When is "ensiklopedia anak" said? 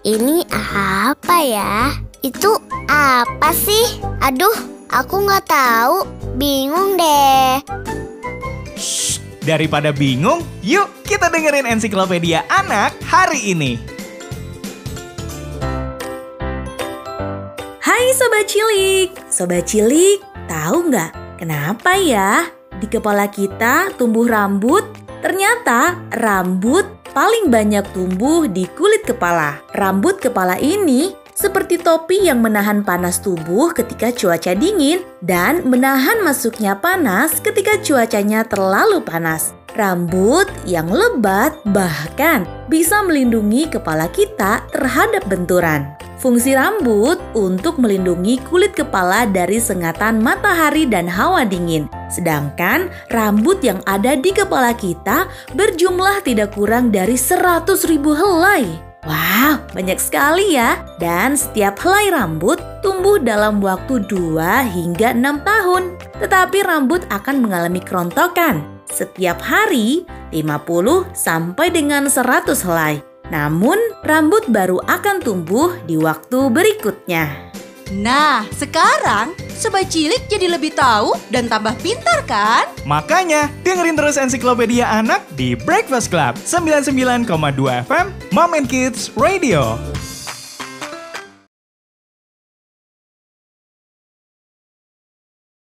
11.68-12.96, 84.18-85.26